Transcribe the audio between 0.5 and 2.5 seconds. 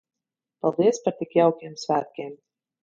Paldies par tik jaukiem svētkiem!